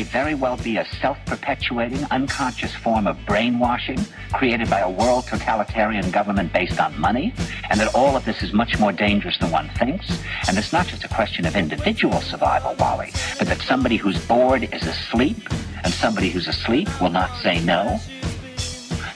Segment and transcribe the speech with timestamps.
[0.00, 3.98] may very well be a self-perpetuating, unconscious form of brainwashing
[4.32, 7.34] created by a world totalitarian government based on money,
[7.68, 10.06] and that all of this is much more dangerous than one thinks.
[10.48, 14.62] And it's not just a question of individual survival, Wally, but that somebody who's bored
[14.72, 15.36] is asleep,
[15.84, 18.00] and somebody who's asleep will not say no.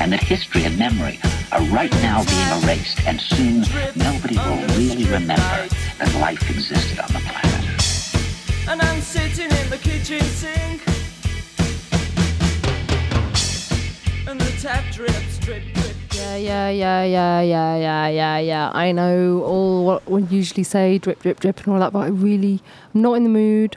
[0.00, 1.18] and that history and memory
[1.52, 3.60] are right now being erased, and soon
[3.96, 5.68] nobody will really remember
[5.98, 8.68] that life existed on the planet.
[8.68, 10.82] And I'm sitting in the kitchen sink.
[14.28, 15.94] And the tap drips, drip, drip.
[16.12, 18.70] Yeah, yeah, yeah, yeah, yeah, yeah, yeah, yeah.
[18.74, 22.08] I know all what we usually say, drip, drip, drip, and all that, but I
[22.08, 22.60] really,
[22.94, 23.76] I'm not in the mood.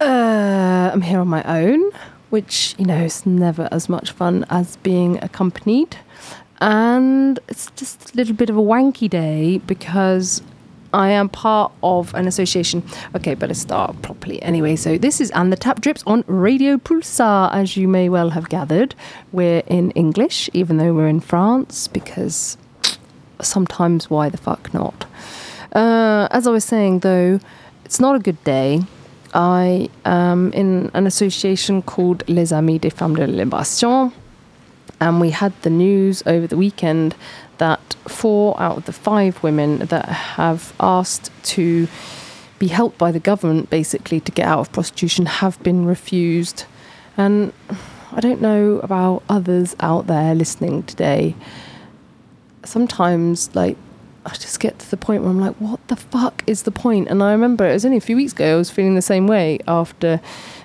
[0.00, 1.92] Uh, I'm here on my own,
[2.34, 5.96] which, you know, is never as much fun as being accompanied.
[6.60, 10.42] And it's just a little bit of a wanky day because
[10.92, 12.82] I am part of an association.
[13.14, 14.42] Okay, better start properly.
[14.42, 18.30] Anyway, so this is And the Tap Drips on Radio Pulsar, as you may well
[18.30, 18.96] have gathered.
[19.30, 22.58] We're in English, even though we're in France, because
[23.40, 25.06] sometimes why the fuck not?
[25.72, 27.38] Uh, as I was saying, though,
[27.84, 28.82] it's not a good day.
[29.34, 34.12] I am in an association called Les Amis des Femmes de Libération,
[35.00, 37.16] and we had the news over the weekend
[37.58, 41.88] that four out of the five women that have asked to
[42.58, 46.64] be helped by the government basically to get out of prostitution have been refused.
[47.16, 47.52] And
[48.12, 51.34] I don't know about others out there listening today.
[52.64, 53.76] Sometimes, like,
[54.26, 57.08] I just get to the point where I'm like, what the fuck is the point?
[57.08, 59.26] And I remember it was only a few weeks ago, I was feeling the same
[59.26, 60.20] way after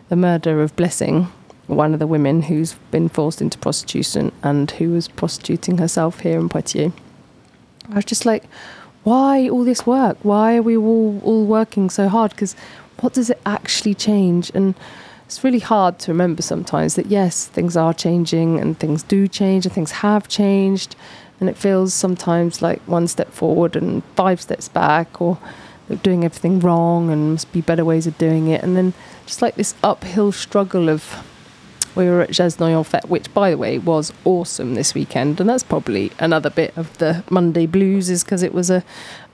[0.08, 1.28] the murder of Blessing
[1.70, 6.40] one of the women who's been forced into prostitution and who was prostituting herself here
[6.40, 6.92] in Poitiers.
[7.90, 8.44] I was just like,
[9.04, 10.18] why all this work?
[10.24, 12.32] Why are we all, all working so hard?
[12.32, 12.56] Because
[13.00, 14.52] what does it actually change?
[14.54, 14.76] And
[15.26, 19.66] it's really hard to remember sometimes that yes, things are changing and things do change
[19.66, 20.96] and things have changed.
[21.40, 25.38] And it feels sometimes like one step forward and five steps back or
[26.04, 28.64] doing everything wrong and must be better ways of doing it.
[28.64, 28.94] And then
[29.26, 31.24] just like this uphill struggle of
[31.96, 35.40] we were at Jazz Noyon Fête, which, by the way, was awesome this weekend.
[35.42, 38.84] And that's probably another bit of the Monday blues, is because it was a,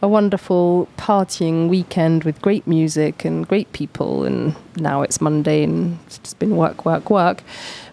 [0.02, 4.24] a wonderful partying weekend with great music and great people.
[4.24, 7.44] And now it's Monday and it's just been work, work, work.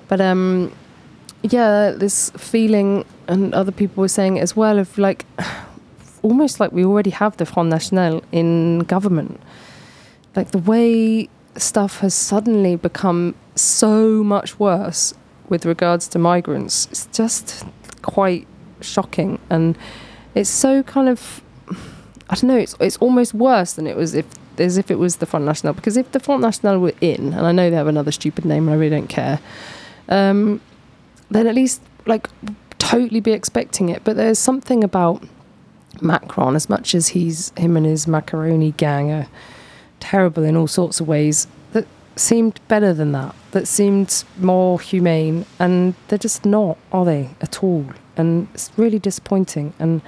[0.08, 0.72] But um,
[1.42, 5.24] yeah, this feeling, and other people were saying as well, of like,
[6.22, 9.40] almost like we already have the Front National in government.
[10.36, 15.14] Like the way stuff has suddenly become so much worse
[15.48, 16.88] with regards to migrants.
[16.90, 17.64] It's just
[18.02, 18.46] quite
[18.80, 19.76] shocking, and
[20.34, 21.42] it's so kind of
[22.30, 22.56] I don't know.
[22.56, 24.26] It's it's almost worse than it was if
[24.58, 27.46] as if it was the Front National because if the Front National were in, and
[27.46, 29.40] I know they have another stupid name, and I really don't care.
[30.08, 30.60] Um,
[31.30, 32.28] then at least like
[32.92, 34.04] totally be expecting it.
[34.04, 35.22] But there's something about
[36.00, 39.28] Macron, as much as he's him and his macaroni gang are
[40.00, 41.86] terrible in all sorts of ways, that
[42.16, 43.34] seemed better than that.
[43.52, 47.86] That seemed more humane, and they're just not, are they at all?
[48.16, 49.72] And it's really disappointing.
[49.78, 50.02] And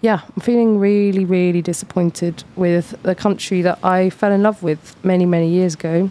[0.00, 4.96] yeah, I'm feeling really, really disappointed with the country that I fell in love with
[5.04, 6.10] many, many years ago.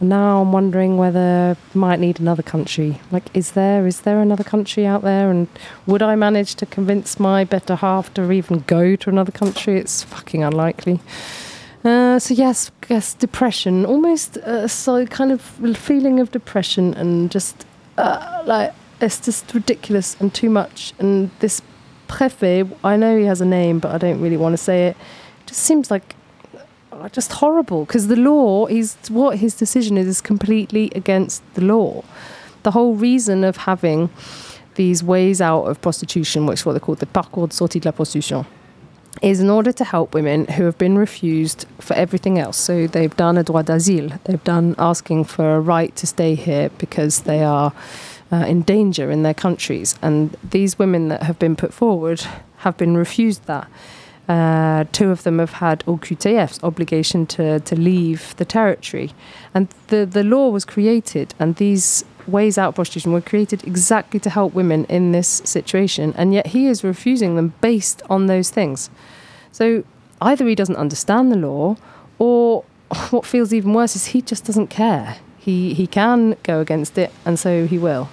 [0.00, 3.00] And now I'm wondering whether I might need another country.
[3.12, 5.30] Like, is there is there another country out there?
[5.30, 5.46] And
[5.86, 9.78] would I manage to convince my better half to even go to another country?
[9.78, 11.00] It's fucking unlikely.
[11.84, 17.64] Uh, so yes, guess depression, almost uh, so kind of feeling of depression, and just
[17.96, 20.92] uh, like it's just ridiculous and too much.
[20.98, 21.62] And this
[22.06, 24.96] Prefet, I know he has a name, but I don't really want to say it.
[25.46, 26.14] Just seems like
[27.08, 32.04] just horrible because the law is what his decision is is completely against the law.
[32.62, 34.10] The whole reason of having
[34.74, 37.88] these ways out of prostitution, which is what they call the parcours de sortie de
[37.88, 38.46] la prostitution,
[39.22, 42.56] is in order to help women who have been refused for everything else.
[42.56, 46.70] So they've done a droit d'asile, they've done asking for a right to stay here
[46.78, 47.72] because they are
[48.32, 49.98] uh, in danger in their countries.
[50.00, 52.20] And these women that have been put forward
[52.58, 53.68] have been refused that.
[54.30, 59.10] Uh, two of them have had OQTF's obligation to, to leave the territory.
[59.52, 64.20] And the, the law was created, and these ways out of prostitution were created exactly
[64.20, 66.14] to help women in this situation.
[66.16, 68.88] And yet he is refusing them based on those things.
[69.50, 69.82] So
[70.20, 71.74] either he doesn't understand the law,
[72.20, 72.62] or
[73.10, 75.16] what feels even worse is he just doesn't care.
[75.38, 78.08] He, he can go against it, and so he will.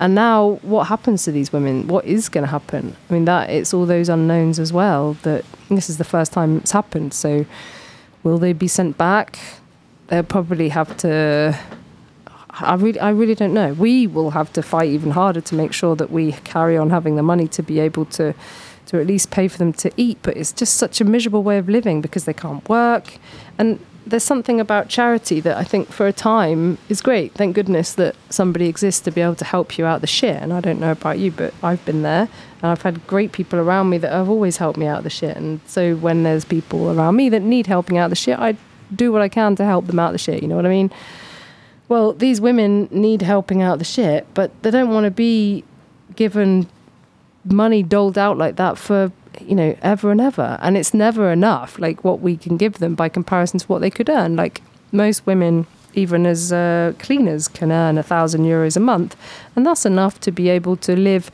[0.00, 1.88] And now, what happens to these women?
[1.88, 2.96] What is going to happen?
[3.10, 5.14] I mean, that it's all those unknowns as well.
[5.22, 7.12] That this is the first time it's happened.
[7.12, 7.46] So,
[8.22, 9.38] will they be sent back?
[10.06, 11.58] They'll probably have to.
[12.60, 13.72] I really, I really don't know.
[13.72, 17.16] We will have to fight even harder to make sure that we carry on having
[17.16, 18.34] the money to be able to,
[18.86, 20.18] to at least pay for them to eat.
[20.22, 23.18] But it's just such a miserable way of living because they can't work,
[23.58, 27.32] and there's something about charity that I think for a time is great.
[27.34, 30.36] Thank goodness that somebody exists to be able to help you out the shit.
[30.36, 32.28] And I don't know about you, but I've been there
[32.62, 35.36] and I've had great people around me that have always helped me out the shit.
[35.36, 38.56] And so when there's people around me that need helping out the shit, I
[38.94, 40.42] do what I can to help them out the shit.
[40.42, 40.90] You know what I mean?
[41.88, 45.64] Well, these women need helping out the shit, but they don't want to be
[46.16, 46.68] given
[47.44, 50.58] money doled out like that for you know, ever and ever.
[50.60, 53.90] And it's never enough, like what we can give them by comparison to what they
[53.90, 54.36] could earn.
[54.36, 54.62] Like
[54.92, 59.16] most women, even as uh, cleaners, can earn a thousand euros a month.
[59.56, 61.30] And that's enough to be able to live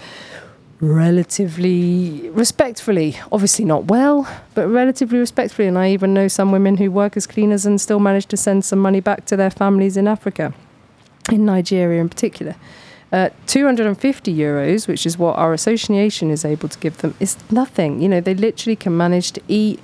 [0.81, 3.17] relatively respectfully.
[3.33, 5.69] Obviously, not well, but relatively respectfully.
[5.69, 8.65] And I even know some women who work as cleaners and still manage to send
[8.65, 10.53] some money back to their families in Africa,
[11.31, 12.57] in Nigeria in particular.
[13.15, 18.03] Uh, 250 euros, which is what our association is able to give them, is nothing.
[18.03, 19.79] You know, they literally can manage to eat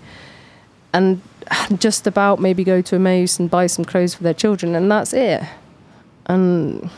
[0.93, 1.23] and
[1.79, 4.91] just about maybe go to a Emmaus and buy some clothes for their children, and
[4.91, 5.45] that's it.
[6.27, 6.91] And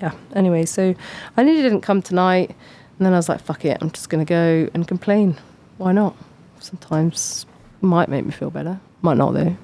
[0.00, 0.94] yeah, anyway, so
[1.36, 4.08] I knew he didn't come tonight, and then I was like, fuck it, I'm just
[4.08, 5.36] going to go and complain.
[5.78, 6.14] Why not?
[6.60, 7.44] Sometimes
[7.80, 8.78] might make me feel better.
[9.00, 9.56] Might not though.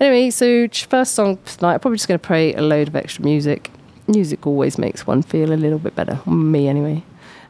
[0.00, 3.24] Anyway, so first song tonight, I'm probably just going to play a load of extra
[3.24, 3.72] music
[4.08, 7.02] music always makes one feel a little bit better, me anyway.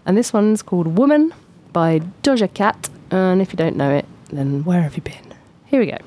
[0.04, 1.32] And this one's called Woman
[1.72, 2.88] by Doja Cat.
[3.10, 5.34] And if you don't know it, then where have you been?
[5.66, 5.98] Here we go.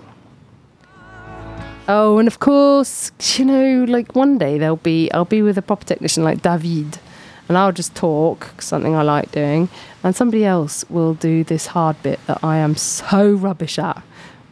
[1.88, 5.62] Oh, and of course, you know, like one day there'll be, I'll be with a
[5.64, 7.00] pop technician like David,
[7.48, 9.70] and I'll just talk, something I like doing,
[10.04, 14.04] and somebody else will do this hard bit that I am so rubbish at.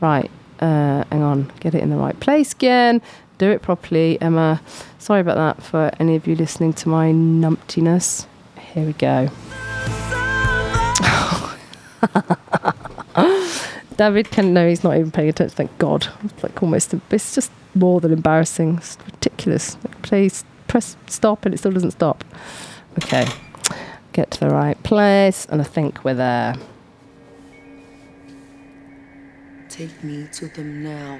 [0.02, 3.04] Right, uh, hang on, get it in the right place again,
[3.38, 4.62] do it properly, Emma.
[5.00, 8.26] Sorry about that for any of you listening to my numptiness.
[8.74, 9.30] Here we go.
[13.98, 15.56] David can know he's not even paying attention.
[15.56, 16.08] Thank God.
[16.24, 16.94] It's like almost.
[17.10, 18.78] It's just more than embarrassing.
[18.78, 19.78] It's ridiculous.
[20.04, 22.24] Please press stop and it still doesn't stop.
[23.00, 23.28] Okay,
[24.14, 26.56] get to the right place, and I think we're there.
[29.70, 31.20] Take me to them now.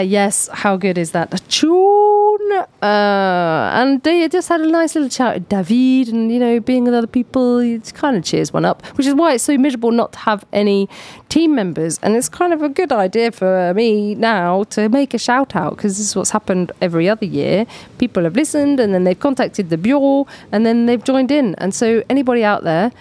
[0.00, 1.30] yes, how good is that?
[1.48, 2.52] Tune!
[2.82, 6.84] Uh, and they just had a nice little chat with David, and you know, being
[6.84, 9.92] with other people, it kind of cheers one up, which is why it's so miserable
[9.92, 10.88] not to have any
[11.28, 11.98] team members.
[12.02, 15.76] And it's kind of a good idea for me now to make a shout out
[15.76, 17.66] because this is what's happened every other year.
[17.98, 21.54] People have listened, and then they've contacted the bureau, and then they've joined in.
[21.56, 22.92] And so, anybody out there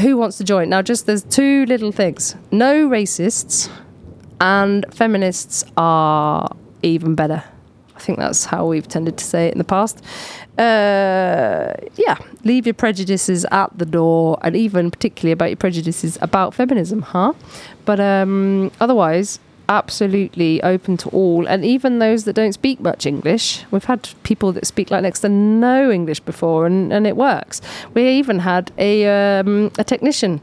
[0.00, 3.68] who wants to join, now just there's two little things no racists
[4.40, 7.42] and feminists are even better.
[7.96, 10.04] I think that's how we've tended to say it in the past.
[10.56, 16.54] Uh, yeah, leave your prejudices at the door, and even particularly about your prejudices about
[16.54, 17.32] feminism, huh?
[17.84, 23.64] But um, otherwise, absolutely open to all, and even those that don't speak much English.
[23.72, 27.60] We've had people that speak like next to no English before, and, and it works.
[27.94, 30.40] We even had a um, a technician.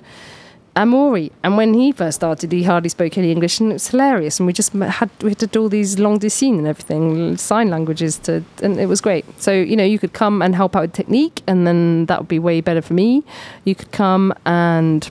[0.78, 4.40] Amori, and when he first started, he hardly spoke any English, and it was hilarious.
[4.40, 7.70] And we just had we had to do all these long dessins and everything, sign
[7.70, 9.26] languages to, and it was great.
[9.42, 12.28] So you know, you could come and help out with technique, and then that would
[12.28, 13.24] be way better for me.
[13.64, 15.10] You could come and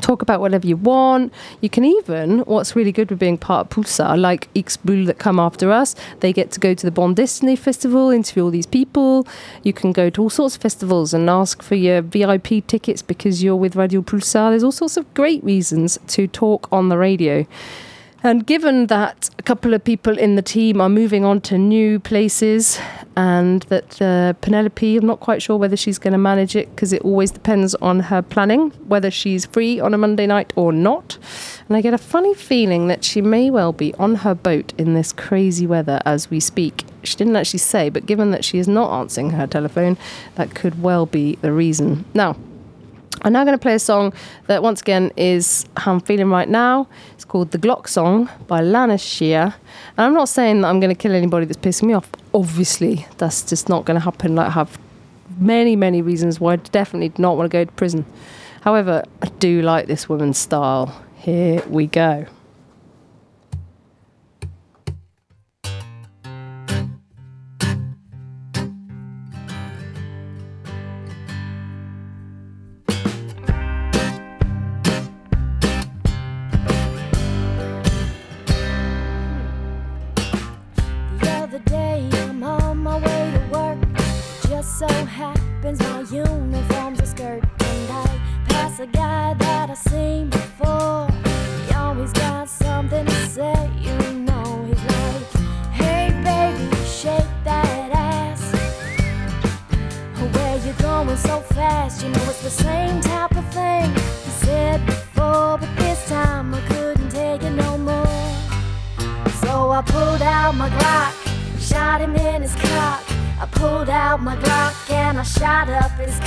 [0.00, 1.32] talk about whatever you want.
[1.60, 5.18] You can even, what's really good with being part of Pulsar, like X Bull that
[5.18, 8.66] come after us, they get to go to the Bond Destiny Festival, interview all these
[8.66, 9.26] people.
[9.62, 13.42] You can go to all sorts of festivals and ask for your VIP tickets because
[13.42, 14.50] you're with Radio Pulsar.
[14.50, 17.46] There's all sorts of great reasons to talk on the radio.
[18.24, 21.98] And given that a couple of people in the team are moving on to new
[21.98, 22.78] places,
[23.16, 26.92] and that uh, Penelope, I'm not quite sure whether she's going to manage it because
[26.92, 31.18] it always depends on her planning, whether she's free on a Monday night or not.
[31.68, 34.94] And I get a funny feeling that she may well be on her boat in
[34.94, 36.84] this crazy weather as we speak.
[37.02, 39.98] She didn't actually say, but given that she is not answering her telephone,
[40.36, 42.04] that could well be the reason.
[42.14, 42.36] Now,
[43.20, 44.12] I'm now going to play a song
[44.46, 46.88] that, once again, is how I'm feeling right now.
[47.12, 49.34] It's called The Glock Song by Lana Shea.
[49.34, 49.52] And
[49.96, 52.08] I'm not saying that I'm going to kill anybody that's pissing me off.
[52.34, 54.34] Obviously, that's just not going to happen.
[54.34, 54.78] Like, I have
[55.38, 58.06] many, many reasons why I definitely do not want to go to prison.
[58.62, 61.04] However, I do like this woman's style.
[61.16, 62.26] Here we go.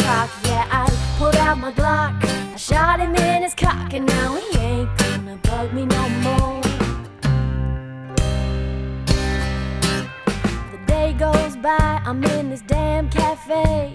[0.05, 0.29] Cock.
[0.43, 0.83] Yeah, I
[1.17, 5.37] pulled out my Glock, I shot him in his cock, and now he ain't gonna
[5.43, 6.61] bug me no more.
[10.73, 13.93] The day goes by, I'm in this damn cafe,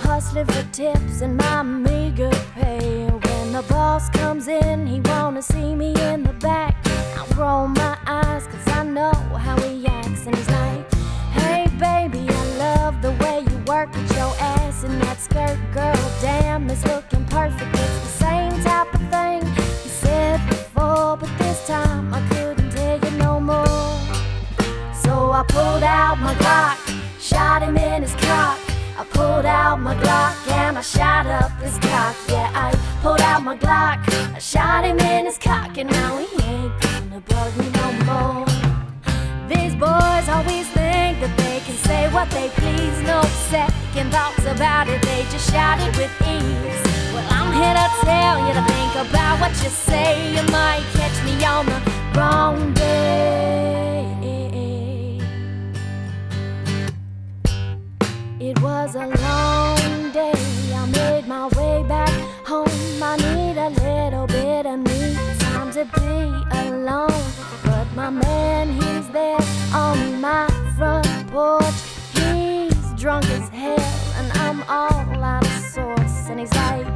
[0.00, 3.06] hustling for tips and my meager pay.
[3.26, 6.74] When the boss comes in, he wanna see me in the back.
[7.18, 9.14] I roll my eyes, cause I know
[9.46, 10.84] how he acts, and he's like,
[11.38, 16.10] Hey baby, I love the way you work with your ass and that skirt, girl.
[16.20, 17.74] Damn, it's looking perfect.
[17.74, 19.40] It's the same type of thing
[19.84, 23.90] you said before, but this time I couldn't take it no more.
[25.04, 26.78] So I pulled out my Glock,
[27.20, 28.58] shot him in his cock.
[28.96, 32.14] I pulled out my Glock and I shot up his cock.
[32.28, 32.66] Yeah, I
[33.02, 33.98] pulled out my Glock,
[34.36, 38.46] I shot him in his cock, and now he ain't gonna bug me no more.
[39.48, 41.53] These boys always think that they
[42.14, 47.12] what they please, no second thoughts about it, they just shout it with ease.
[47.12, 50.30] Well, I'm here to tell you to think about what you say.
[50.30, 51.80] You might catch me on the
[52.16, 54.06] wrong day.
[58.38, 60.32] It was a long day.
[60.72, 62.14] I made my way back
[62.46, 63.02] home.
[63.02, 67.24] I need a little bit of me time to be alone.
[67.64, 69.40] But my man, he's there
[69.74, 70.46] on my
[70.76, 71.93] front porch.
[73.04, 73.78] Drunk as hell,
[74.16, 76.26] and I'm all out of sorts.
[76.30, 76.86] And he's like,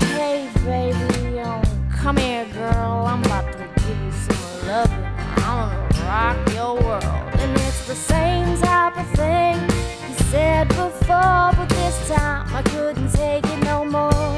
[0.00, 3.06] Hey, baby, um, come here, girl.
[3.06, 5.04] I'm about to give you some loving.
[5.36, 7.40] I'm gonna rock your world.
[7.40, 9.60] And it's the same type of thing
[10.08, 14.34] you said before, but this time I couldn't take it no more.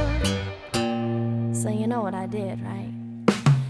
[1.55, 2.93] So you know what I did, right?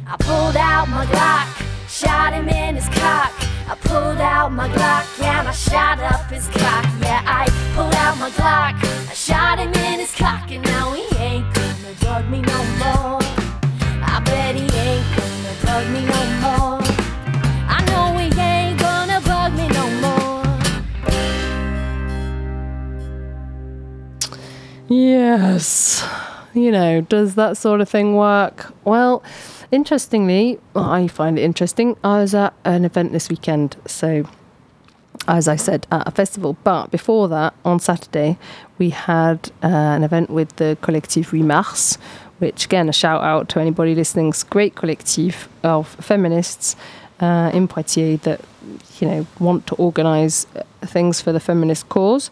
[0.04, 1.46] I pulled out my Glock,
[1.88, 3.49] shot him in his cock.
[3.70, 6.84] I pulled out my Glock and I shot up his cock.
[7.00, 8.74] Yeah, I pulled out my Glock,
[9.08, 13.20] I shot him in his cock, and now he ain't gonna bug me no more.
[14.02, 16.80] I bet he ain't gonna bug me no more.
[17.68, 20.42] I know he ain't gonna bug me no more.
[24.88, 26.04] Yes.
[26.54, 28.72] You know, does that sort of thing work?
[28.84, 29.22] Well,
[29.70, 31.96] interestingly, well, I find it interesting.
[32.02, 34.28] I was at an event this weekend, so
[35.28, 36.56] as I said, at a festival.
[36.64, 38.38] But before that, on Saturday,
[38.78, 41.98] we had uh, an event with the Collectif Remars,
[42.38, 44.28] which again, a shout out to anybody listening.
[44.28, 46.76] It's great collective of feminists
[47.20, 48.40] uh, in Poitiers that
[48.98, 50.46] you know want to organise
[50.82, 52.30] things for the feminist cause.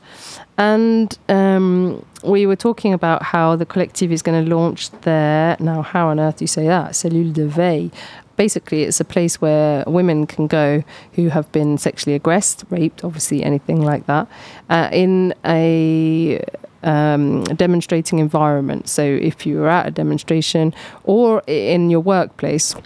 [0.57, 5.83] And um, we were talking about how the collective is going to launch their now.
[5.83, 6.93] How on earth do you say that?
[6.93, 7.91] Cellule de veille.
[8.37, 13.43] Basically, it's a place where women can go who have been sexually aggressed, raped, obviously
[13.43, 14.29] anything like that,
[14.71, 16.41] uh, in a
[16.85, 18.89] um, demonstrating environment.
[18.89, 20.73] So, if you are at a demonstration
[21.03, 22.77] or in your workplace,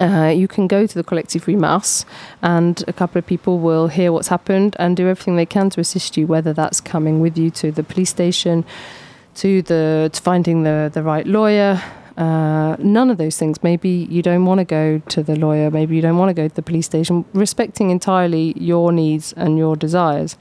[0.00, 2.04] uh, you can go to the Collective 8 Mars
[2.42, 5.80] and a couple of people will hear what's happened and do everything they can to
[5.80, 8.64] assist you, whether that's coming with you to the police station,
[9.36, 11.82] to the to finding the, the right lawyer.
[12.16, 13.62] Uh, none of those things.
[13.62, 16.48] Maybe you don't want to go to the lawyer, maybe you don't want to go
[16.48, 20.36] to the police station, respecting entirely your needs and your desires.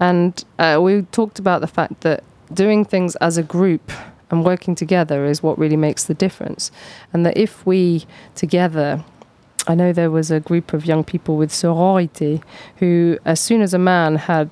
[0.00, 3.92] And uh, we talked about the fact that doing things as a group
[4.30, 6.70] and working together is what really makes the difference.
[7.12, 9.04] And that if we together,
[9.66, 12.42] I know there was a group of young people with sorority
[12.76, 14.50] who, as soon as a man had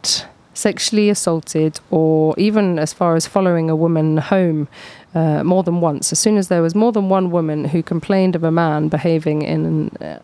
[0.55, 4.69] sexually assaulted or even as far as following a woman home
[5.15, 8.37] uh, more than once, as soon as there was more than one woman who complained
[8.37, 10.21] of a man behaving in uh,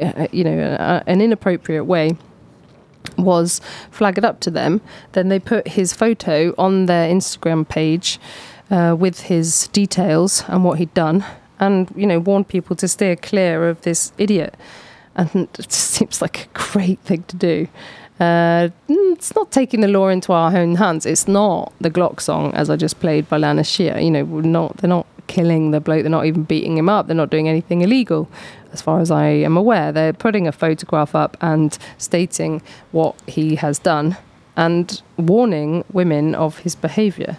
[0.00, 2.16] uh, you know, uh, an inappropriate way,
[3.16, 4.80] was flagged up to them,
[5.12, 8.18] then they put his photo on their Instagram page
[8.70, 11.24] uh, with his details and what he'd done,
[11.58, 14.54] and you know warned people to steer clear of this idiot.
[15.16, 17.68] And it seems like a great thing to do.
[18.20, 21.04] Uh, it's not taking the law into our own hands.
[21.04, 23.98] It's not the Glock song, as I just played by Lana Shear.
[23.98, 26.02] You know, not they're not killing the bloke.
[26.02, 27.06] They're not even beating him up.
[27.06, 28.28] They're not doing anything illegal,
[28.72, 29.92] as far as I am aware.
[29.92, 34.16] They're putting a photograph up and stating what he has done
[34.56, 37.38] and warning women of his behaviour.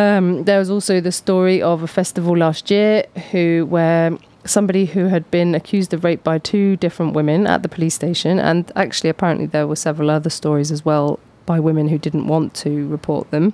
[0.00, 5.06] Um, there was also the story of a festival last year who where somebody who
[5.06, 9.10] had been accused of rape by two different women at the police station, and actually
[9.10, 13.30] apparently there were several other stories as well by women who didn't want to report
[13.30, 13.52] them.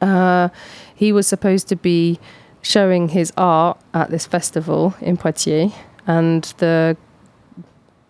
[0.00, 0.48] Uh,
[0.94, 2.18] he was supposed to be
[2.62, 5.72] showing his art at this festival in Poitiers,
[6.06, 6.96] and the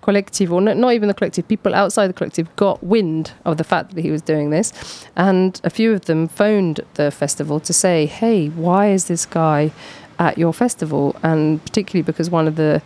[0.05, 3.95] collective, or not, even the collective, people outside the collective got wind of the fact
[3.95, 5.07] that he was doing this.
[5.17, 9.73] And a few of them phoned the festival to say, hey, why is this guy
[10.19, 11.17] at your festival?
[11.23, 12.83] And particularly because one of the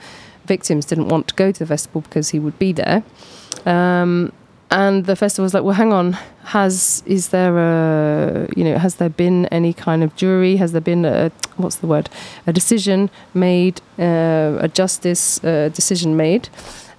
[0.46, 3.02] victims didn't want to go to the festival because he would be there.
[3.66, 4.32] Um,
[4.70, 8.96] and the festival was like, well, hang on, has is there a you know has
[8.96, 10.56] there been any kind of jury?
[10.56, 12.10] Has there been a what's the word?
[12.46, 16.50] A decision made, uh, a justice uh, decision made?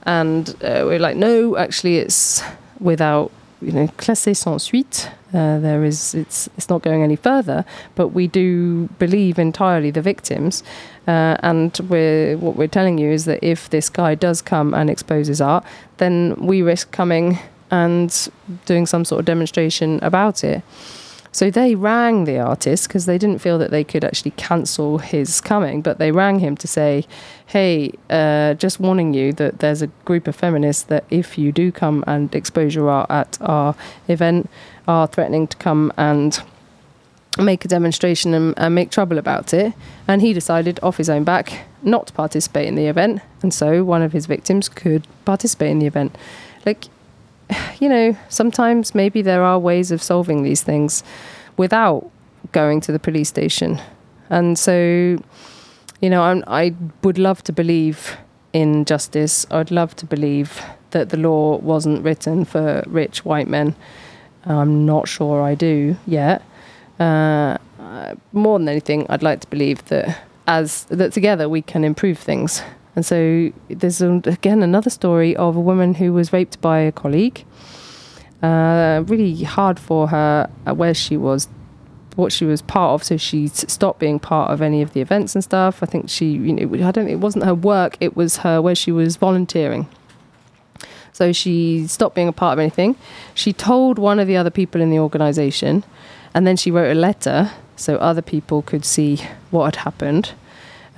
[0.03, 2.41] And uh, we're like, no, actually, it's
[2.79, 3.31] without
[3.61, 5.09] you know, classé sans suite.
[5.33, 10.01] Uh, there is, it's, it's not going any further, but we do believe entirely the
[10.01, 10.63] victims.
[11.07, 14.89] Uh, and we're, what we're telling you is that if this guy does come and
[14.89, 15.63] exposes art,
[15.97, 17.37] then we risk coming
[17.69, 18.29] and
[18.65, 20.63] doing some sort of demonstration about it.
[21.31, 25.41] So they rang the artist because they didn't feel that they could actually cancel his
[25.41, 27.05] coming, but they rang him to say,
[27.45, 31.71] hey, uh, just warning you that there's a group of feminists that if you do
[31.71, 33.75] come and expose your art at our
[34.07, 34.49] event,
[34.87, 36.41] are threatening to come and
[37.37, 39.73] make a demonstration and, and make trouble about it.
[40.07, 43.21] And he decided off his own back not to participate in the event.
[43.43, 46.17] And so one of his victims could participate in the event.
[46.65, 46.85] Like,
[47.79, 51.03] you know, sometimes maybe there are ways of solving these things
[51.57, 52.09] without
[52.51, 53.79] going to the police station.
[54.29, 55.17] And so,
[56.01, 58.17] you know, I'm, I would love to believe
[58.53, 59.45] in justice.
[59.51, 63.75] I'd love to believe that the law wasn't written for rich white men.
[64.45, 66.41] I'm not sure I do yet.
[66.99, 67.57] Uh,
[68.33, 72.63] more than anything, I'd like to believe that as that together we can improve things
[72.99, 77.45] and so there's again another story of a woman who was raped by a colleague.
[78.43, 81.47] Uh, really hard for her uh, where she was,
[82.17, 83.01] what she was part of.
[83.05, 85.81] So she stopped being part of any of the events and stuff.
[85.81, 87.07] I think she, you know, I don't.
[87.07, 87.95] It wasn't her work.
[88.01, 89.87] It was her where she was volunteering.
[91.13, 92.97] So she stopped being a part of anything.
[93.33, 95.85] She told one of the other people in the organisation,
[96.33, 100.33] and then she wrote a letter so other people could see what had happened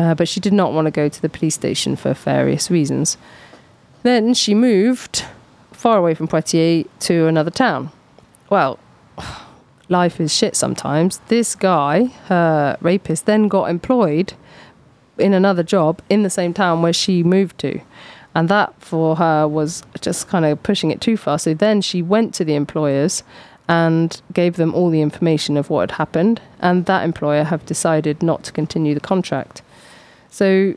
[0.02, 3.18] uh, but she did not want to go to the police station for various reasons.
[4.02, 5.26] Then she moved
[5.72, 7.92] far away from Poitiers to another town.
[8.50, 8.80] Well,
[9.90, 11.20] life is shit sometimes.
[11.28, 14.34] This guy, her rapist, then got employed
[15.20, 17.80] in another job in the same town where she moved to.
[18.34, 21.38] And that for her was just kind of pushing it too far.
[21.38, 23.24] So then she went to the employers
[23.68, 26.42] and gave them all the information of what had happened.
[26.60, 29.62] And that employer have decided not to continue the contract.
[30.32, 30.76] So,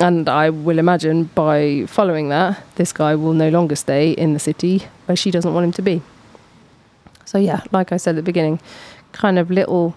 [0.00, 4.38] and I will imagine by following that, this guy will no longer stay in the
[4.38, 6.02] city where she doesn't want him to be.
[7.24, 8.60] So yeah, like I said at the beginning,
[9.12, 9.96] kind of little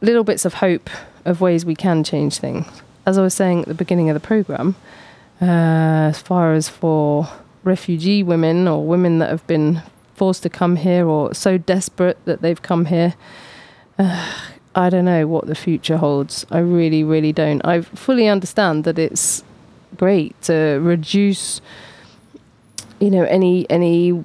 [0.00, 0.88] little bits of hope
[1.24, 2.66] of ways we can change things.
[3.04, 4.76] As I was saying at the beginning of the program,
[5.42, 7.28] uh, as far as for
[7.64, 9.82] refugee women or women that have been
[10.14, 13.14] forced to come here or so desperate that they've come here,
[13.98, 14.32] uh,
[14.78, 16.46] I don't know what the future holds.
[16.52, 17.60] I really, really don't.
[17.66, 19.42] I fully understand that it's
[19.96, 21.60] great to reduce,
[23.00, 24.22] you know, any any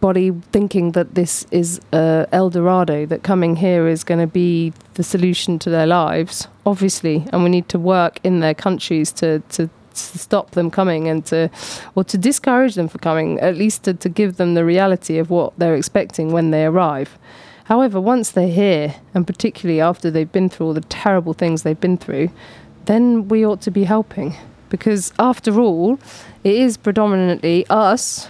[0.00, 4.72] body thinking that this is uh, El Dorado, that coming here is going to be
[4.94, 9.40] the solution to their lives, obviously, and we need to work in their countries to,
[9.48, 11.50] to, to stop them coming and to,
[11.96, 15.30] or to discourage them from coming, at least to, to give them the reality of
[15.30, 17.18] what they're expecting when they arrive.
[17.68, 21.78] However, once they're here, and particularly after they've been through all the terrible things they've
[21.78, 22.30] been through,
[22.86, 24.34] then we ought to be helping.
[24.70, 25.98] Because after all,
[26.44, 28.28] it is predominantly us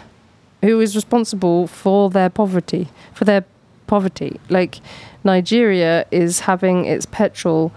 [0.60, 3.44] who is responsible for their poverty, for their
[3.86, 4.40] poverty.
[4.48, 4.80] Like
[5.22, 7.70] Nigeria is having its petrol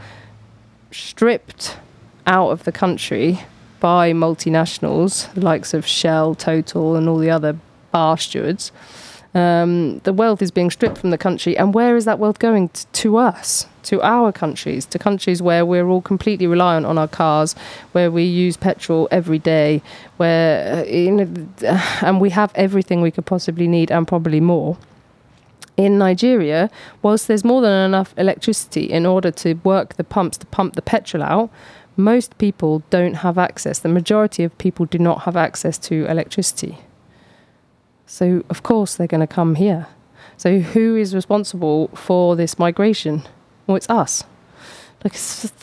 [0.92, 1.78] stripped
[2.26, 3.42] out of the country
[3.80, 7.56] by multinationals, the likes of Shell, Total, and all the other
[7.92, 8.72] bar stewards.
[9.34, 12.70] Um, the wealth is being stripped from the country, and where is that wealth going
[12.70, 17.08] t- to us, to our countries, to countries where we're all completely reliant on our
[17.08, 17.56] cars,
[17.94, 19.82] where we use petrol every day,
[20.18, 21.48] where uh, you know,
[22.02, 24.78] and we have everything we could possibly need and probably more.
[25.78, 26.70] In Nigeria,
[27.02, 30.82] whilst there's more than enough electricity in order to work the pumps to pump the
[30.82, 31.50] petrol out,
[31.96, 33.80] most people don't have access.
[33.80, 36.80] The majority of people do not have access to electricity.
[38.12, 39.88] So, of course, they're going to come here.
[40.36, 43.24] So, who is responsible for this migration?
[43.66, 44.26] Well, it's us.
[45.02, 45.54] Like, it's just,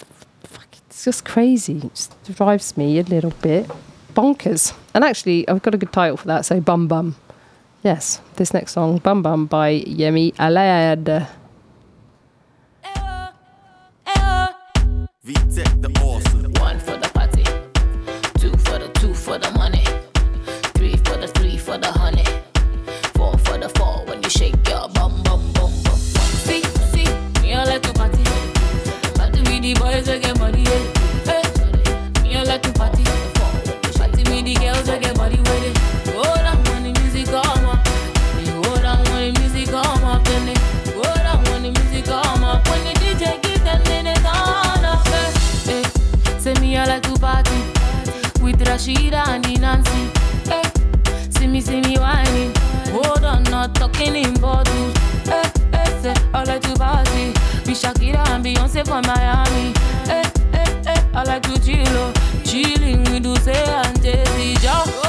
[0.86, 1.76] it's just crazy.
[1.76, 3.70] It just drives me a little bit
[4.14, 4.74] bonkers.
[4.94, 6.46] And actually, I've got a good title for that.
[6.46, 7.16] So, Bum Bum.
[7.82, 11.28] Yes, this next song, Bum Bum by Yemi Alade.
[15.22, 15.77] the
[48.68, 50.10] Rashida and Nancy.
[50.44, 50.62] Hey,
[51.30, 52.52] see me, see me whining.
[52.92, 54.94] Hold on, not talk drinking in bottles.
[55.26, 57.32] Eh, eh, say, I like to party.
[57.64, 59.72] Be Shakira and Beyonce from Miami.
[60.10, 62.12] Eh, eh, eh, I like to chill, oh.
[62.44, 64.54] Chilling with Usain and Jay-Z.
[64.60, 65.07] Just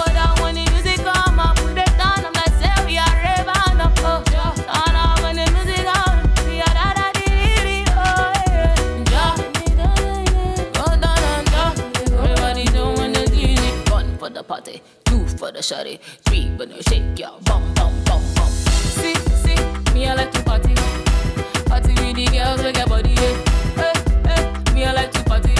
[14.50, 18.50] party, two for the shawty, three when you shake your bum bum bum bum.
[18.98, 19.14] See,
[19.46, 19.56] see,
[19.94, 20.74] me I like to party,
[21.70, 23.12] party with the girls with their body.
[23.12, 23.86] Yeah.
[23.86, 25.54] Eh, eh, me I like to party,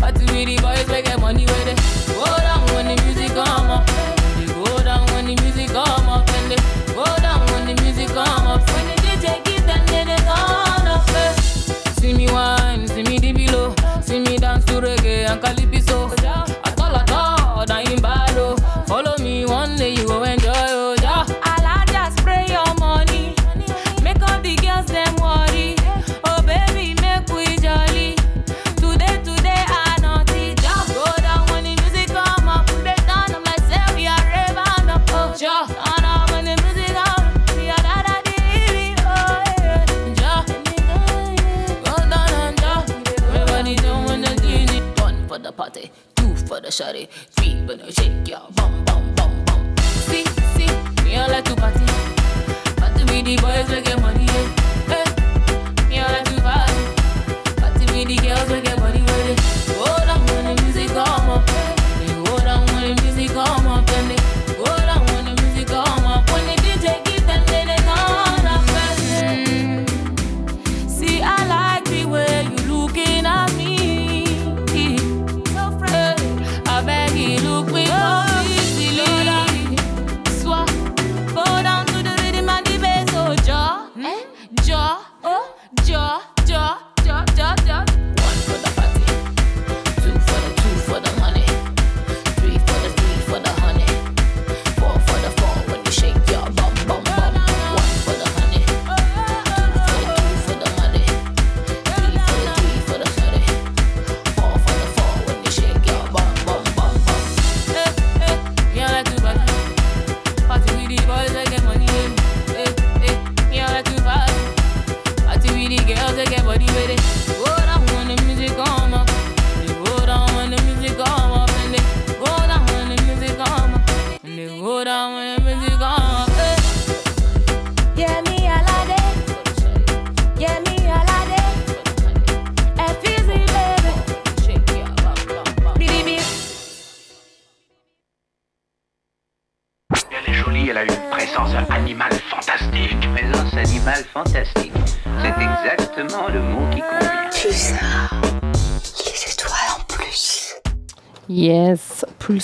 [0.00, 1.78] party with the boys with their money with it.
[2.08, 3.86] Go down when the music come up,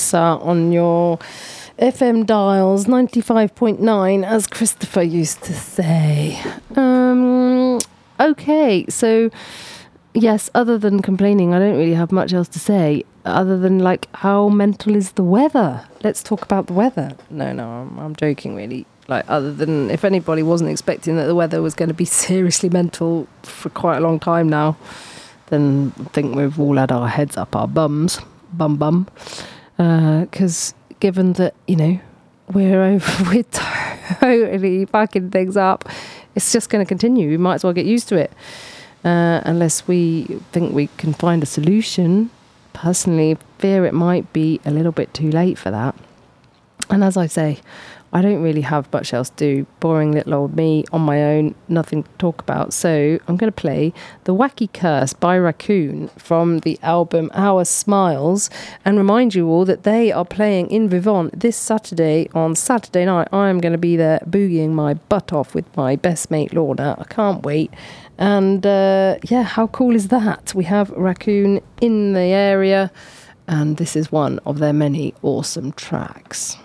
[0.06, 1.18] Pulsar on your
[1.78, 6.40] FM dials 95.9, as Christopher used to say.
[6.76, 7.78] Um,
[8.20, 9.30] okay, so
[10.14, 14.08] yes, other than complaining, I don't really have much else to say, other than like,
[14.16, 15.86] how mental is the weather?
[16.04, 17.16] Let's talk about the weather.
[17.30, 18.86] No, no, I'm, I'm joking, really.
[19.08, 22.68] Like, other than if anybody wasn't expecting that the weather was going to be seriously
[22.68, 24.76] mental for quite a long time now,
[25.48, 28.20] then I think we've all had our heads up our bums,
[28.52, 29.08] bum bum.
[29.76, 32.00] Because given that, you know,
[32.52, 33.44] we're over, we're
[34.20, 35.88] totally fucking things up,
[36.34, 37.28] it's just going to continue.
[37.28, 38.32] We might as well get used to it.
[39.04, 42.30] Uh, unless we think we can find a solution.
[42.72, 45.94] Personally, fear it might be a little bit too late for that.
[46.90, 47.60] And as I say,
[48.16, 49.66] I don't really have much else to do.
[49.78, 52.72] Boring little old me on my own, nothing to talk about.
[52.72, 53.92] So I'm going to play
[54.24, 58.48] The Wacky Curse by Raccoon from the album Our Smiles
[58.86, 63.28] and remind you all that they are playing in Vivonne this Saturday on Saturday night.
[63.32, 66.96] I am going to be there boogieing my butt off with my best mate Lorna.
[66.98, 67.70] I can't wait.
[68.16, 70.54] And uh, yeah, how cool is that?
[70.54, 72.90] We have Raccoon in the area,
[73.46, 76.56] and this is one of their many awesome tracks.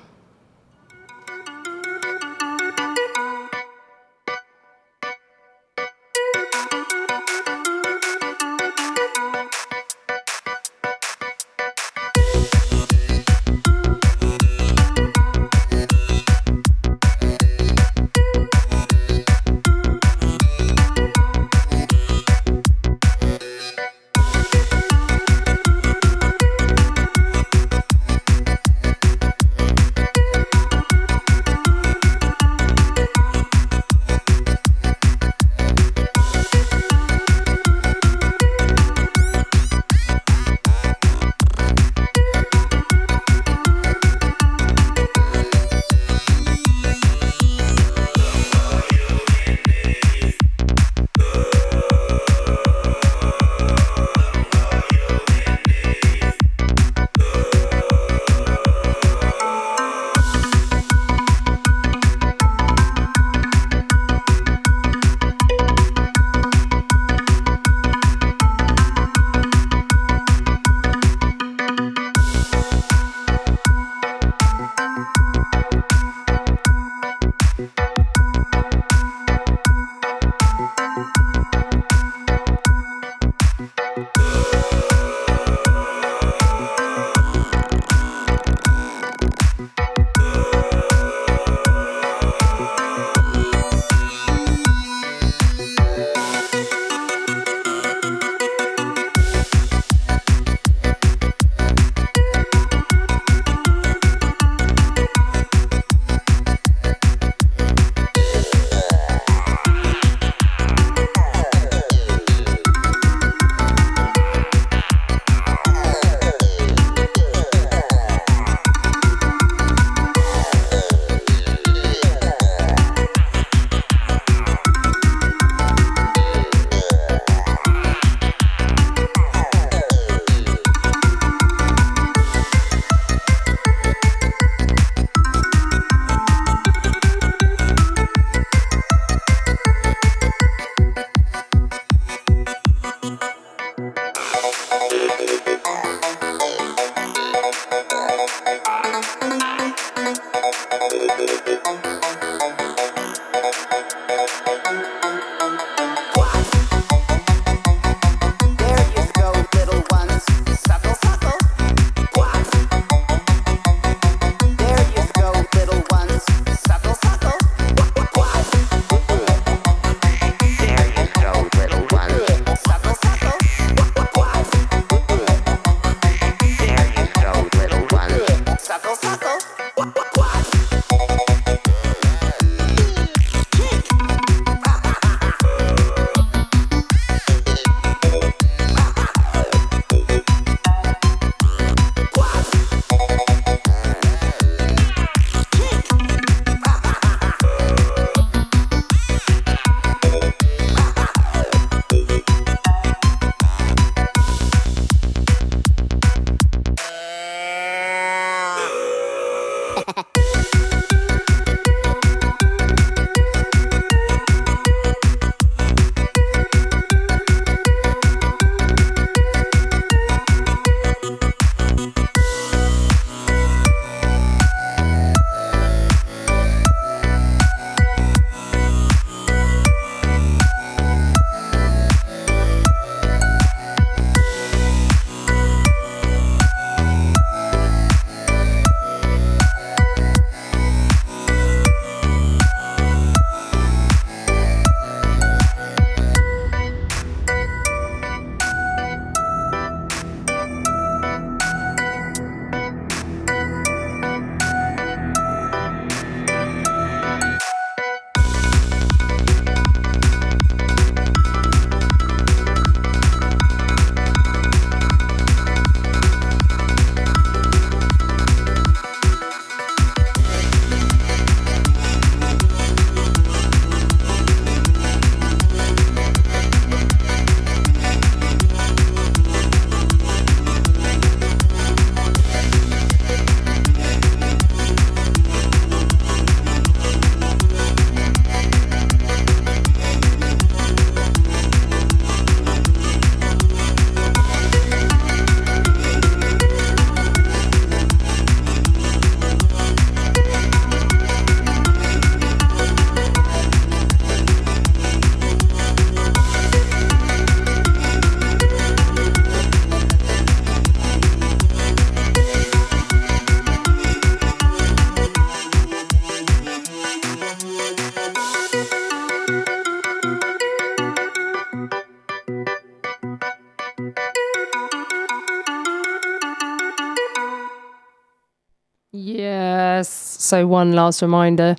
[330.31, 331.57] So, one last reminder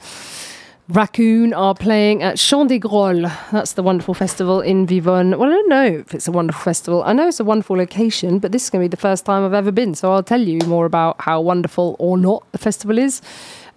[0.88, 3.30] Raccoon are playing at Chant des Grolles.
[3.50, 5.36] That's the wonderful festival in Vivonne.
[5.36, 7.02] Well, I don't know if it's a wonderful festival.
[7.04, 9.44] I know it's a wonderful location, but this is going to be the first time
[9.44, 9.94] I've ever been.
[9.94, 13.20] So I'll tell you more about how wonderful or not the festival is.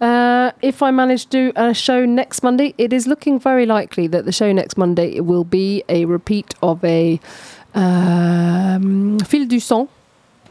[0.00, 4.06] Uh, if I manage to do a show next Monday, it is looking very likely
[4.06, 7.20] that the show next Monday will be a repeat of a
[7.74, 9.90] um, Fil du Sang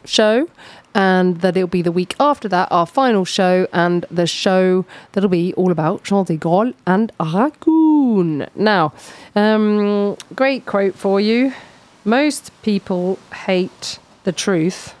[0.06, 0.48] show
[0.96, 5.28] and that it'll be the week after that, our final show, and the show that'll
[5.28, 8.48] be all about Chant des Grolles and Raccoon.
[8.54, 8.94] Now,
[9.34, 11.52] um, great quote for you.
[12.06, 14.94] Most people hate the truth.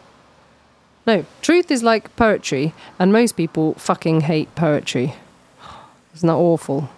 [1.06, 5.14] No, truth is like poetry, and most people fucking hate poetry.
[6.14, 6.90] Isn't that awful?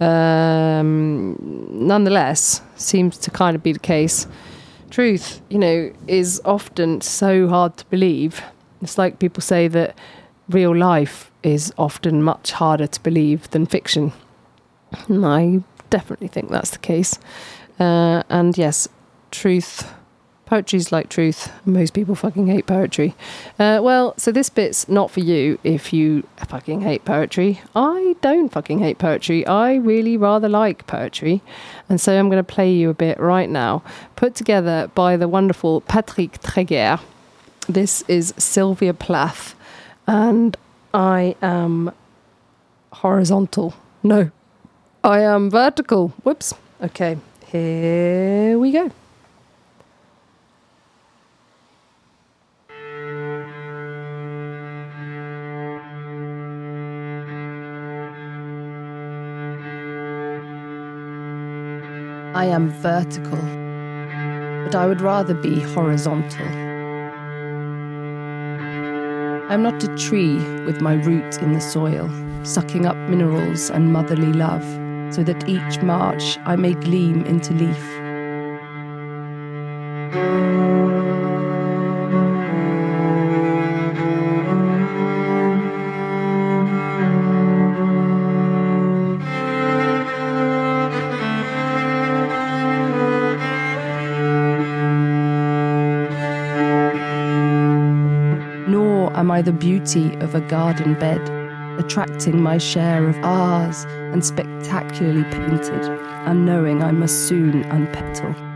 [0.00, 1.36] Um,
[1.70, 4.26] nonetheless, seems to kind of be the case
[4.92, 8.42] truth, you know, is often so hard to believe.
[8.82, 9.96] It's like people say that
[10.48, 14.12] real life is often much harder to believe than fiction.
[15.08, 17.18] And I definitely think that's the case.
[17.80, 18.86] Uh, and yes,
[19.30, 19.90] truth
[20.44, 21.50] Poetry's like truth.
[21.64, 23.14] Most people fucking hate poetry.
[23.58, 27.60] Uh, well, so this bit's not for you if you fucking hate poetry.
[27.74, 29.46] I don't fucking hate poetry.
[29.46, 31.40] I really rather like poetry.
[31.88, 33.82] And so I'm going to play you a bit right now,
[34.16, 37.00] put together by the wonderful Patrick Treger.
[37.68, 39.54] This is Sylvia Plath.
[40.06, 40.56] And
[40.92, 41.92] I am
[42.92, 43.74] horizontal.
[44.02, 44.30] No,
[45.02, 46.08] I am vertical.
[46.24, 46.54] Whoops.
[46.82, 47.16] Okay,
[47.46, 48.90] here we go.
[62.42, 63.38] I am vertical,
[64.64, 66.44] but I would rather be horizontal.
[69.48, 72.10] I am not a tree with my roots in the soil,
[72.42, 74.64] sucking up minerals and motherly love,
[75.14, 78.02] so that each March I may gleam into leaf.
[99.22, 101.20] Am I the beauty of a garden bed,
[101.78, 105.84] attracting my share of ahs and spectacularly painted,
[106.26, 108.51] and knowing I must soon unpetal.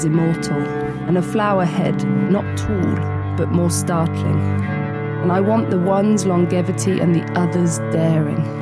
[0.00, 0.62] Is immortal,
[1.08, 4.40] and a flower head not tall, but more startling.
[5.22, 8.59] And I want the one's longevity and the other's daring.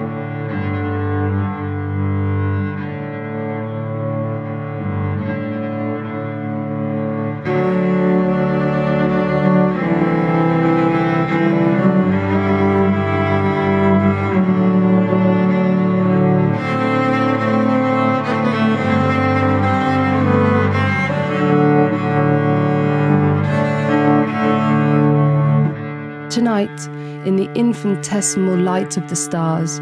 [27.58, 29.78] Infinitesimal light of the stars,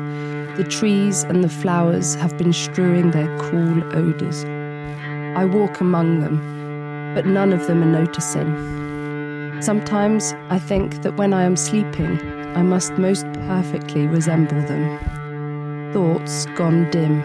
[0.57, 4.45] the trees and the flowers have been strewing their cool odours.
[5.37, 9.61] I walk among them, but none of them are noticing.
[9.61, 12.19] Sometimes I think that when I am sleeping,
[12.57, 15.93] I must most perfectly resemble them.
[15.93, 17.23] Thoughts gone dim.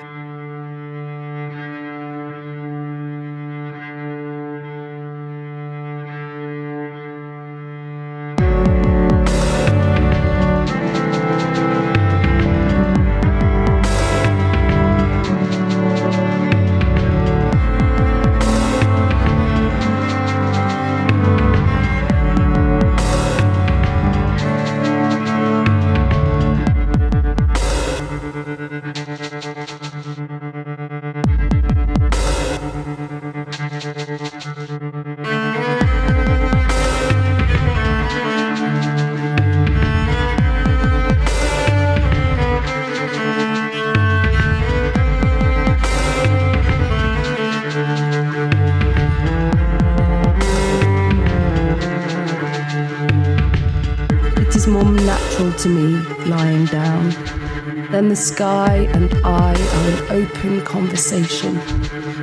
[58.11, 61.57] The sky and I are in open conversation,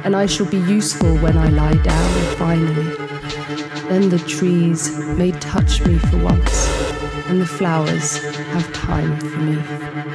[0.05, 2.95] and I shall be useful when I lie down finally.
[3.89, 6.69] Then the trees may touch me for once,
[7.29, 8.23] and the flowers
[8.53, 10.08] have time for me.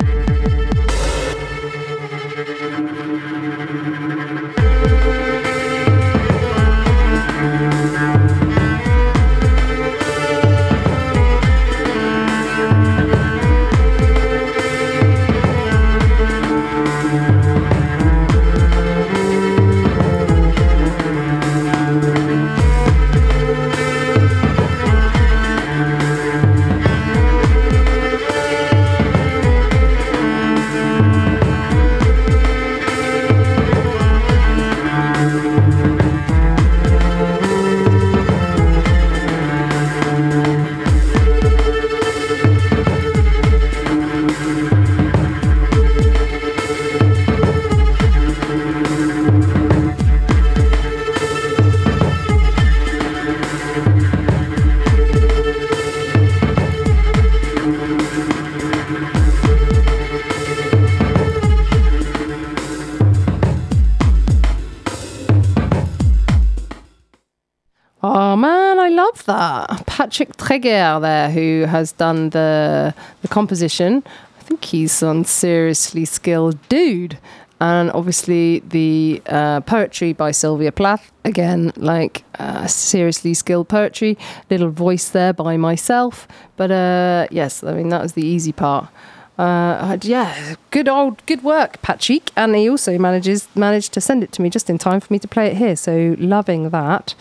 [70.03, 74.03] Patrick Treger there, who has done the the composition.
[74.37, 77.17] I think he's on seriously skilled dude.
[77.61, 81.13] And obviously the uh, poetry by Sylvia Plath.
[81.23, 84.17] Again, like uh, seriously skilled poetry.
[84.49, 86.27] Little voice there by myself.
[86.57, 88.89] But uh, yes, I mean that was the easy part.
[89.37, 92.29] Uh, yeah, good old, good work, Patrick.
[92.35, 95.19] And he also manages managed to send it to me just in time for me
[95.19, 95.77] to play it here.
[95.77, 97.15] So loving that.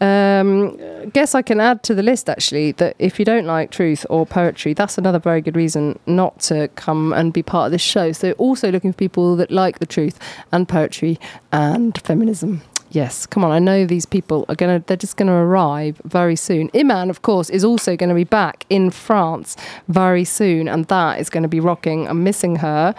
[0.00, 0.76] Um,
[1.10, 4.26] guess I can add to the list actually that if you don't like truth or
[4.26, 8.12] poetry, that's another very good reason not to come and be part of this show.
[8.12, 10.18] So also looking for people that like the truth
[10.52, 11.18] and poetry
[11.52, 12.62] and feminism.
[12.90, 13.50] Yes, come on.
[13.50, 16.70] I know these people are going to, they're just going to arrive very soon.
[16.76, 19.56] Iman, of course, is also going to be back in France
[19.88, 22.06] very soon, and that is going to be rocking.
[22.06, 22.94] I'm missing her.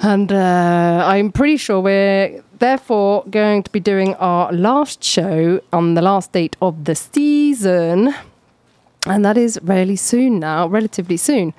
[0.00, 5.94] And uh, I'm pretty sure we're therefore going to be doing our last show on
[5.94, 8.14] the last date of the season.
[9.04, 11.54] And that is really soon now, relatively soon.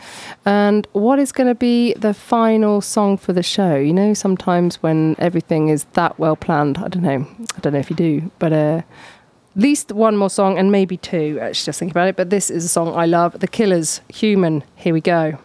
[0.45, 3.75] And what is going to be the final song for the show?
[3.75, 7.27] You know, sometimes when everything is that well planned, I don't know,
[7.57, 8.81] I don't know if you do, but uh,
[9.55, 12.15] at least one more song and maybe two, actually, just think about it.
[12.15, 14.63] But this is a song I love The Killers, Human.
[14.77, 15.37] Here we go.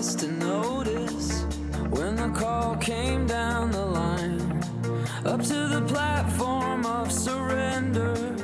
[0.00, 1.42] To notice
[1.90, 4.40] when the call came down the line.
[5.26, 8.34] Up to the platform of surrender.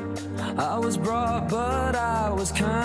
[0.59, 2.76] I was brought, but I was kind.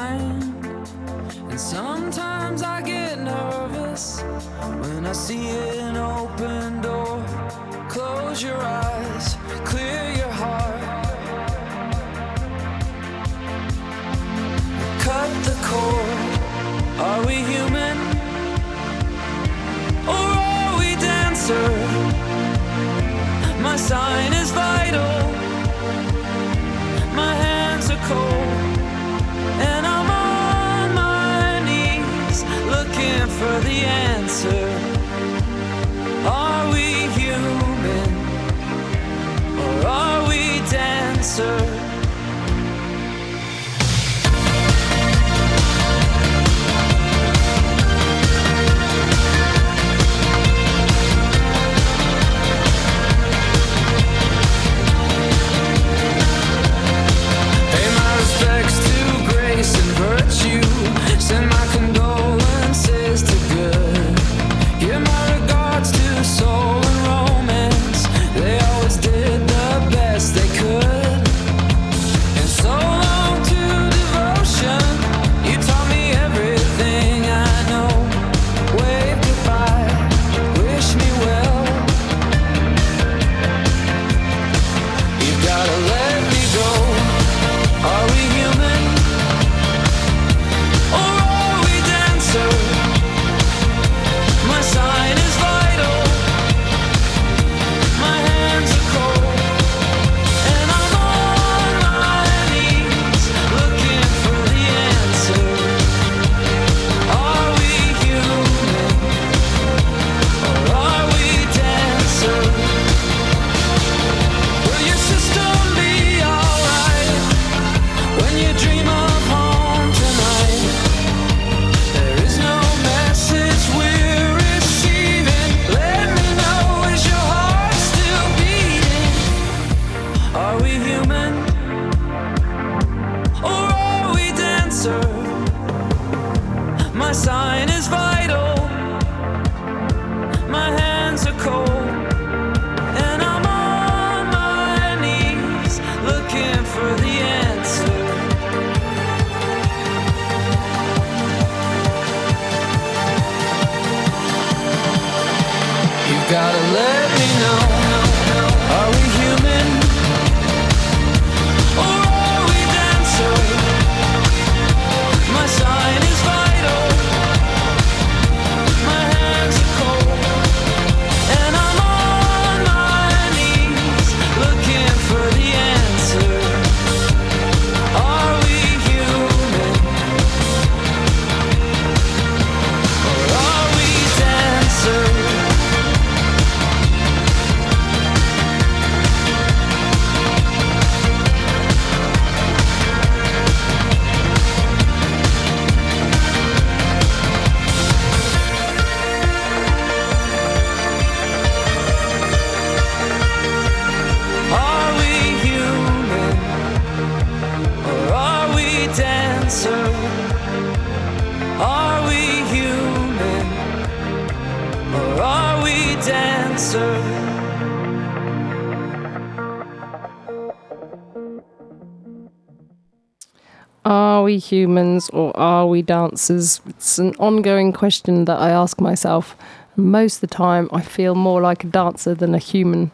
[224.52, 226.62] Humans or are we dancers?
[226.68, 229.36] It's an ongoing question that I ask myself.
[229.78, 232.92] Most of the time, I feel more like a dancer than a human.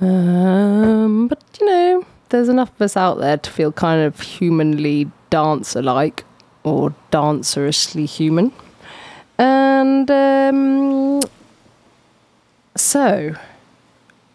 [0.00, 5.10] Um, but you know, there's enough of us out there to feel kind of humanly
[5.30, 6.24] dancer like
[6.62, 8.52] or dancerously human.
[9.38, 11.20] And um,
[12.76, 13.34] so,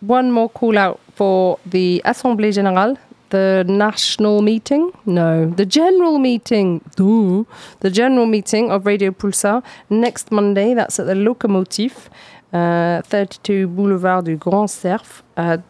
[0.01, 2.97] one more call out for the Assemblée Générale,
[3.33, 4.91] the national meeting.
[5.05, 6.81] No, the general meeting.
[6.95, 7.43] Duh.
[7.79, 10.75] The general meeting of Radio Pulsar next Monday.
[10.75, 12.09] That's at the Locomotive,
[12.53, 15.61] uh, 32 Boulevard du Grand Cerf at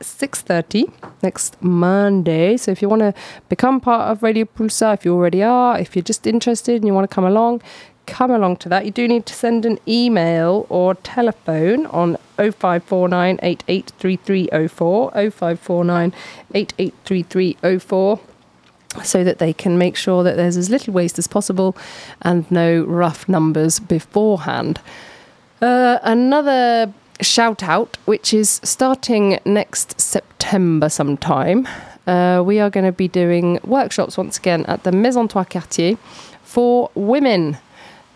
[0.00, 0.92] 6.30
[1.24, 2.56] next Monday.
[2.56, 3.12] So if you want to
[3.48, 6.94] become part of Radio Pulsar, if you already are, if you're just interested and you
[6.94, 7.62] want to come along,
[8.08, 8.84] come along to that.
[8.86, 16.14] You do need to send an email or telephone on 0549 883304, 0549
[16.54, 18.20] 883304
[19.04, 21.76] so that they can make sure that there's as little waste as possible
[22.22, 24.80] and no rough numbers beforehand.
[25.60, 31.68] Uh, another shout out, which is starting next September sometime.
[32.06, 35.98] Uh, we are going to be doing workshops once again at the Maison Trois Quartiers
[36.42, 37.58] for women.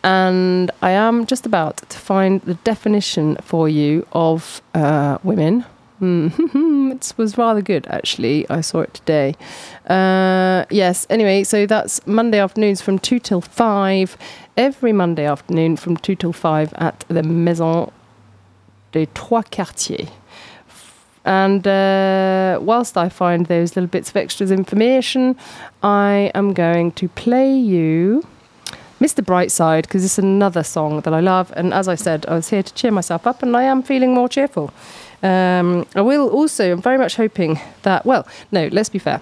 [0.04, 5.64] And I am just about to find the definition for you of uh, women.
[6.04, 8.48] It was rather good, actually.
[8.50, 9.36] I saw it today.
[9.86, 14.16] Uh, yes, anyway, so that's Monday afternoons from 2 till 5.
[14.56, 17.92] Every Monday afternoon from 2 till 5 at the Maison
[18.90, 20.08] des Trois Quartiers.
[21.24, 25.36] And uh, whilst I find those little bits of extras information,
[25.82, 28.26] I am going to play you
[29.02, 29.24] Mr.
[29.24, 31.52] Brightside because it's another song that I love.
[31.56, 34.14] And as I said, I was here to cheer myself up, and I am feeling
[34.14, 34.70] more cheerful.
[35.24, 39.20] Um, I will also, I'm very much hoping that, well, no, let's be fair.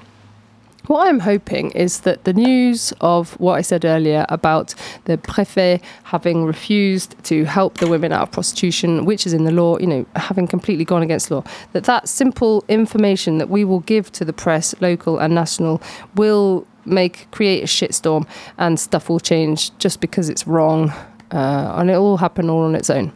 [0.86, 4.74] What I'm hoping is that the news of what I said earlier about
[5.04, 9.52] the préfet having refused to help the women out of prostitution, which is in the
[9.52, 13.80] law, you know, having completely gone against law, that that simple information that we will
[13.80, 15.80] give to the press, local and national,
[16.16, 18.26] will make create a shitstorm
[18.58, 20.90] and stuff will change just because it's wrong,
[21.30, 23.12] uh, and it'll all happen all on its own.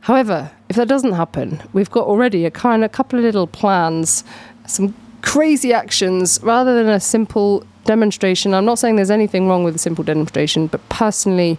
[0.00, 4.24] However, if that doesn't happen, we've got already a kind of couple of little plans,
[4.66, 8.54] some crazy actions rather than a simple demonstration.
[8.54, 11.58] I'm not saying there's anything wrong with a simple demonstration, but personally,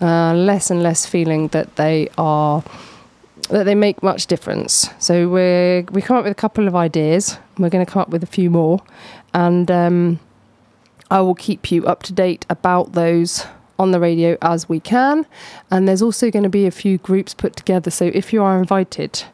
[0.00, 2.62] uh, less and less feeling that they are
[3.48, 4.88] that they make much difference.
[4.98, 7.36] So we we come up with a couple of ideas.
[7.58, 8.80] We're going to come up with a few more,
[9.34, 10.20] and um,
[11.10, 13.46] I will keep you up to date about those
[13.78, 15.26] on the radio as we can.
[15.70, 17.90] And there's also going to be a few groups put together.
[17.90, 19.24] So if you are invited,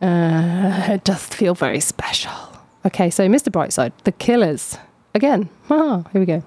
[0.00, 2.32] uh, it does feel very special.
[2.84, 3.50] Okay, so Mr.
[3.50, 4.78] Brightside, The Killers.
[5.14, 5.48] Again.
[5.70, 6.42] Ah, here we go.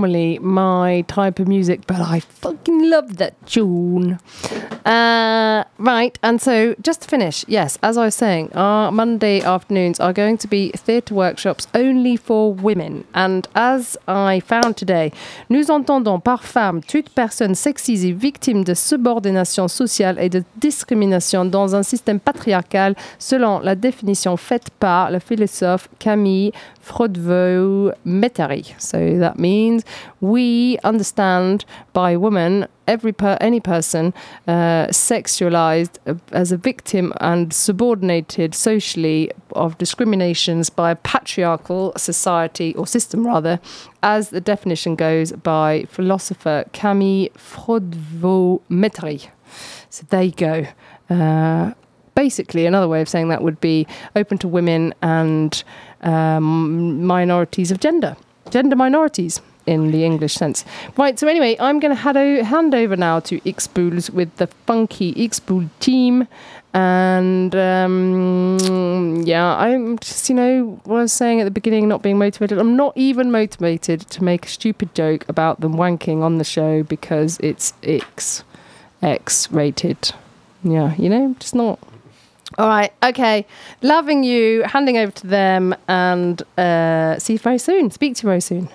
[0.00, 4.18] Normally my type of music, but I fucking love that tune.
[4.86, 10.00] Uh, right, and so just to finish, yes, as I was saying, our Monday afternoons
[10.00, 13.04] are going to be theatre workshops only for women.
[13.14, 15.12] And as I found today,
[15.50, 21.74] nous entendons par femme toute personne sexisée victime de subordination sociale et de discrimination dans
[21.74, 26.52] un système patriarcal selon la définition faite par le philosophe Camille
[26.82, 28.80] Froidevaux-Metterie.
[28.80, 29.84] So that means
[30.20, 34.12] we understand by woman every per any person
[34.48, 35.98] uh, sexualized
[36.32, 43.60] as a victim and subordinated socially of discriminations by a patriarchal society or system rather
[44.02, 49.28] as the definition goes by philosopher Camille Froidevaux-Metterie.
[49.88, 50.66] So there you go.
[51.08, 51.74] Uh,
[52.14, 55.62] basically, another way of saying that would be open to women and
[56.02, 58.16] um, minorities of gender,
[58.50, 60.64] gender minorities in the English sense.
[60.96, 65.68] Right, so anyway, I'm going to hand, over now to Xbools with the funky Xbool
[65.80, 66.26] team.
[66.72, 72.02] And um, yeah, I'm just, you know, what I was saying at the beginning, not
[72.02, 72.58] being motivated.
[72.58, 76.84] I'm not even motivated to make a stupid joke about them wanking on the show
[76.84, 78.44] because it's X,
[79.02, 80.12] X rated.
[80.62, 81.80] Yeah, you know, just not.
[82.60, 83.46] All right, okay.
[83.80, 87.90] Loving you, handing over to them, and uh, see you very soon.
[87.90, 88.68] Speak to you very soon.